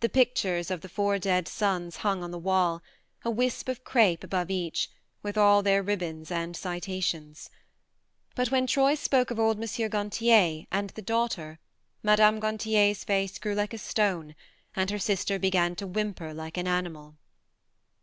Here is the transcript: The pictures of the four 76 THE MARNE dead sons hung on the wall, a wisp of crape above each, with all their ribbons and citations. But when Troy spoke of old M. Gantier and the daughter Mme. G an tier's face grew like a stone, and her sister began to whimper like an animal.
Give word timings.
The 0.00 0.08
pictures 0.08 0.70
of 0.70 0.80
the 0.80 0.88
four 0.88 1.16
76 1.16 1.22
THE 1.22 1.30
MARNE 1.30 1.40
dead 1.42 1.48
sons 1.86 1.96
hung 1.98 2.22
on 2.22 2.30
the 2.30 2.38
wall, 2.38 2.82
a 3.22 3.30
wisp 3.30 3.68
of 3.68 3.84
crape 3.84 4.24
above 4.24 4.50
each, 4.50 4.88
with 5.22 5.36
all 5.36 5.62
their 5.62 5.82
ribbons 5.82 6.30
and 6.30 6.56
citations. 6.56 7.50
But 8.34 8.50
when 8.50 8.66
Troy 8.66 8.94
spoke 8.94 9.30
of 9.30 9.38
old 9.38 9.62
M. 9.62 9.90
Gantier 9.90 10.64
and 10.72 10.88
the 10.88 11.02
daughter 11.02 11.58
Mme. 12.02 12.40
G 12.40 12.46
an 12.46 12.56
tier's 12.56 13.04
face 13.04 13.38
grew 13.38 13.54
like 13.54 13.74
a 13.74 13.76
stone, 13.76 14.34
and 14.74 14.90
her 14.90 14.98
sister 14.98 15.38
began 15.38 15.76
to 15.76 15.86
whimper 15.86 16.32
like 16.32 16.56
an 16.56 16.66
animal. 16.66 17.18